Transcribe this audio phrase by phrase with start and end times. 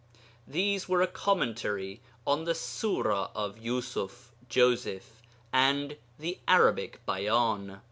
[0.47, 5.21] These were a Commentary on the Sura of Yusuf (Joseph)
[5.53, 7.77] and the Arabic Bayan.